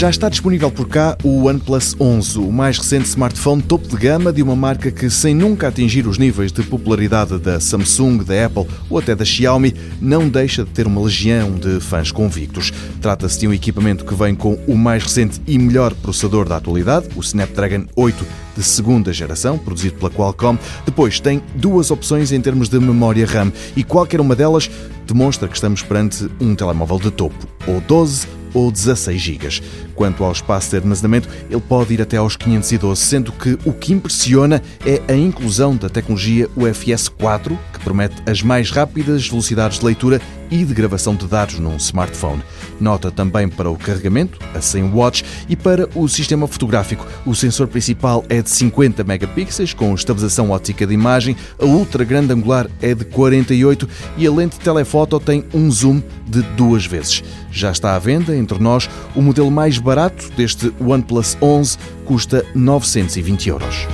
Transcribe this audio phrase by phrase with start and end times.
[0.00, 4.32] Já está disponível por cá o OnePlus 11, o mais recente smartphone topo de gama
[4.32, 8.66] de uma marca que, sem nunca atingir os níveis de popularidade da Samsung, da Apple
[8.88, 12.72] ou até da Xiaomi, não deixa de ter uma legião de fãs convictos.
[12.98, 17.10] Trata-se de um equipamento que vem com o mais recente e melhor processador da atualidade,
[17.14, 18.26] o Snapdragon 8
[18.56, 20.56] de segunda geração, produzido pela Qualcomm.
[20.86, 24.70] Depois tem duas opções em termos de memória RAM e qualquer uma delas
[25.06, 29.60] demonstra que estamos perante um telemóvel de topo, ou 12 ou 16 GB.
[29.94, 33.92] Quanto ao espaço de armazenamento, ele pode ir até aos 512, sendo que o que
[33.92, 39.84] impressiona é a inclusão da tecnologia UFS 4, que promete as mais rápidas velocidades de
[39.84, 42.42] leitura e de gravação de dados num smartphone.
[42.80, 47.06] Nota também para o carregamento, a 100 watts, e para o sistema fotográfico.
[47.24, 52.32] O sensor principal é de 50 megapixels, com estabilização óptica de imagem, a ultra grande
[52.32, 57.22] angular é de 48 e a lente telefoto tem um zoom de duas vezes.
[57.50, 63.48] Já está à venda entre nós o modelo mais barato deste OnePlus 11, custa 920
[63.48, 63.86] euros.